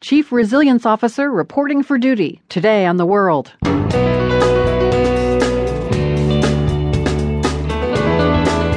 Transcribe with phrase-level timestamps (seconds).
[0.00, 3.52] Chief Resilience Officer reporting for duty today on the world.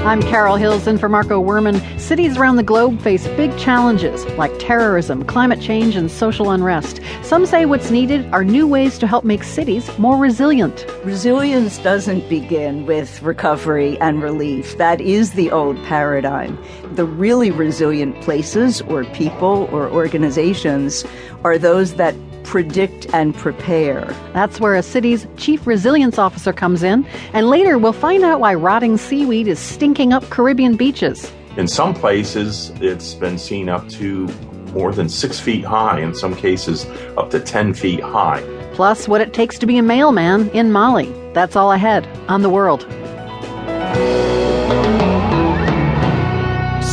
[0.05, 1.79] I'm Carol Hills for Marco Werman.
[1.97, 6.99] Cities around the globe face big challenges like terrorism, climate change, and social unrest.
[7.21, 10.85] Some say what's needed are new ways to help make cities more resilient.
[11.05, 14.77] Resilience doesn't begin with recovery and relief.
[14.77, 16.61] That is the old paradigm.
[16.95, 21.05] The really resilient places or people or organizations
[21.45, 22.13] are those that
[22.43, 24.05] predict and prepare.
[24.33, 28.53] That's where a city's chief resilience officer comes in, and later we'll find out why
[28.53, 31.31] rotting seaweed is stinking up Caribbean beaches.
[31.57, 34.27] In some places, it's been seen up to
[34.73, 36.85] more than six feet high, in some cases,
[37.17, 38.41] up to 10 feet high.
[38.73, 41.13] Plus, what it takes to be a mailman in Mali.
[41.33, 42.87] That's all ahead on the world.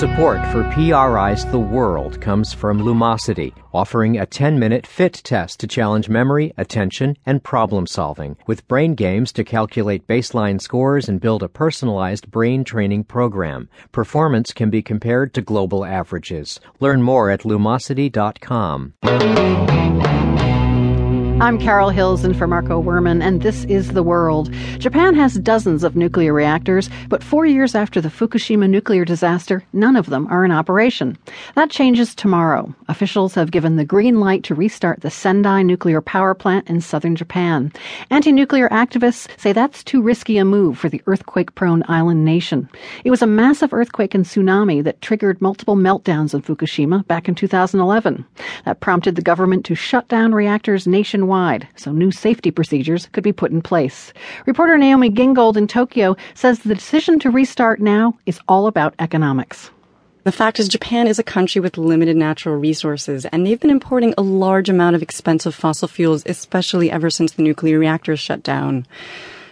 [0.00, 5.66] Support for PRI's The World comes from Lumosity, offering a 10 minute fit test to
[5.66, 11.42] challenge memory, attention, and problem solving, with brain games to calculate baseline scores and build
[11.42, 13.68] a personalized brain training program.
[13.92, 16.60] Performance can be compared to global averages.
[16.80, 18.94] Learn more at lumosity.com.
[21.40, 24.52] I'm Carol Hills and for Marco Werman, and this is The World.
[24.78, 29.96] Japan has dozens of nuclear reactors, but four years after the Fukushima nuclear disaster, none
[29.96, 31.16] of them are in operation.
[31.54, 32.74] That changes tomorrow.
[32.88, 37.16] Officials have given the green light to restart the Sendai nuclear power plant in southern
[37.16, 37.72] Japan.
[38.10, 42.68] Anti nuclear activists say that's too risky a move for the earthquake prone island nation.
[43.02, 47.34] It was a massive earthquake and tsunami that triggered multiple meltdowns in Fukushima back in
[47.34, 48.26] 2011.
[48.66, 51.29] That prompted the government to shut down reactors nationwide
[51.76, 54.12] so new safety procedures could be put in place.
[54.46, 59.70] Reporter Naomi Gingold in Tokyo says the decision to restart now is all about economics.
[60.24, 64.12] The fact is, Japan is a country with limited natural resources, and they've been importing
[64.18, 68.86] a large amount of expensive fossil fuels, especially ever since the nuclear reactors shut down.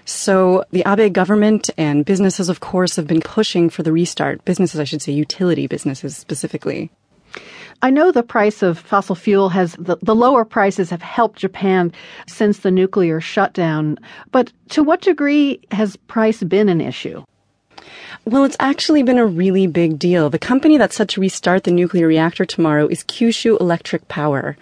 [0.04, 4.44] So the Abe government and businesses, of course, have been pushing for the restart.
[4.44, 6.90] Businesses, I should say, utility businesses specifically.
[7.80, 11.92] I know the price of fossil fuel has the, the lower prices have helped Japan
[12.26, 13.98] since the nuclear shutdown,
[14.32, 17.22] but to what degree has price been an issue?
[18.24, 20.28] Well, it's actually been a really big deal.
[20.28, 24.56] The company that's set to restart the nuclear reactor tomorrow is Kyushu Electric Power.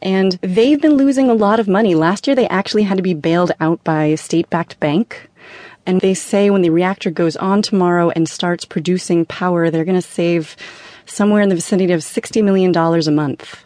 [0.00, 1.94] And they've been losing a lot of money.
[1.94, 5.28] Last year, they actually had to be bailed out by a state backed bank.
[5.86, 10.00] And they say when the reactor goes on tomorrow and starts producing power, they're going
[10.00, 10.56] to save
[11.06, 13.64] somewhere in the vicinity of $60 million a month.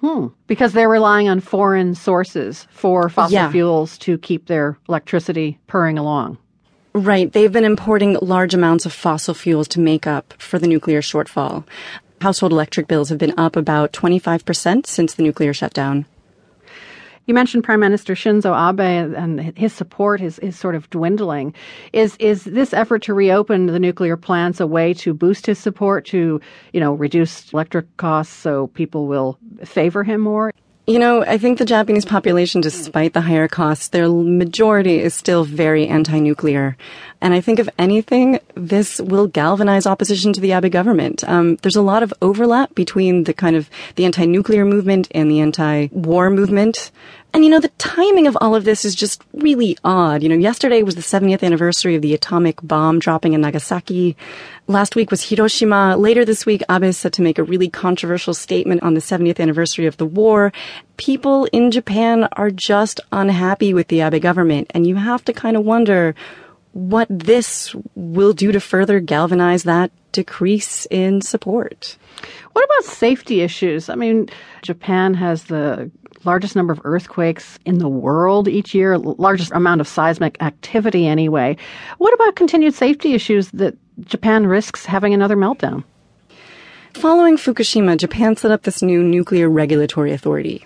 [0.00, 0.28] Hmm.
[0.46, 3.50] Because they're relying on foreign sources for fossil yeah.
[3.50, 6.38] fuels to keep their electricity purring along.
[6.94, 7.32] Right.
[7.32, 11.64] They've been importing large amounts of fossil fuels to make up for the nuclear shortfall.
[12.20, 16.06] Household electric bills have been up about 25% since the nuclear shutdown.
[17.28, 21.52] You mentioned Prime Minister Shinzo Abe and his support is, is sort of dwindling.
[21.92, 26.06] Is is this effort to reopen the nuclear plants a way to boost his support
[26.06, 26.40] to,
[26.72, 30.52] you know, reduce electric costs so people will favor him more?
[30.88, 35.44] You know, I think the Japanese population, despite the higher costs, their majority is still
[35.44, 36.78] very anti-nuclear.
[37.20, 41.28] And I think if anything, this will galvanize opposition to the Abe government.
[41.28, 45.40] Um, there's a lot of overlap between the kind of the anti-nuclear movement and the
[45.40, 46.90] anti-war movement.
[47.34, 50.22] And you know, the timing of all of this is just really odd.
[50.22, 54.16] You know, yesterday was the 70th anniversary of the atomic bomb dropping in Nagasaki.
[54.66, 55.96] Last week was Hiroshima.
[55.96, 59.40] Later this week, Abe is set to make a really controversial statement on the 70th
[59.40, 60.52] anniversary of the war.
[60.96, 65.56] People in Japan are just unhappy with the Abe government, and you have to kind
[65.56, 66.14] of wonder
[66.72, 71.96] what this will do to further galvanize that decrease in support.
[72.52, 73.88] What about safety issues?
[73.88, 74.28] I mean,
[74.62, 75.90] Japan has the
[76.24, 81.56] largest number of earthquakes in the world each year, largest amount of seismic activity anyway.
[81.98, 85.84] What about continued safety issues that Japan risks having another meltdown?
[86.94, 90.64] Following Fukushima, Japan set up this new nuclear regulatory authority.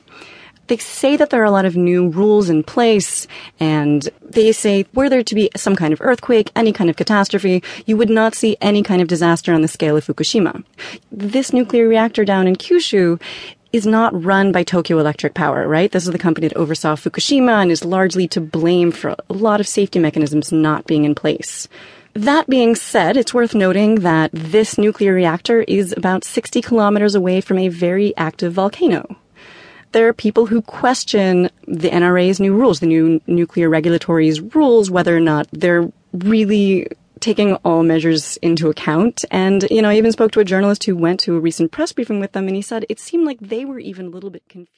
[0.69, 3.27] They say that there are a lot of new rules in place,
[3.59, 7.63] and they say were there to be some kind of earthquake, any kind of catastrophe,
[7.85, 10.65] you would not see any kind of disaster on the scale of Fukushima.
[11.11, 13.21] This nuclear reactor down in Kyushu
[13.73, 15.91] is not run by Tokyo Electric Power, right?
[15.91, 19.61] This is the company that oversaw Fukushima and is largely to blame for a lot
[19.61, 21.69] of safety mechanisms not being in place.
[22.15, 27.41] That being said, it's worth noting that this nuclear reactor is about 60 kilometers away
[27.41, 29.17] from a very active volcano.
[29.93, 35.17] There are people who question the NRA's new rules, the new nuclear regulatory's rules, whether
[35.17, 36.89] or not they're really
[37.23, 39.25] taking all measures into account.
[39.31, 41.93] And, you know, I even spoke to a journalist who went to a recent press
[41.93, 44.49] briefing with them and he said it seemed like they were even a little bit
[44.49, 44.71] confused.